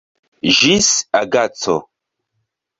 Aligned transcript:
Ĝis 0.61 0.89
agaco. 1.21 1.79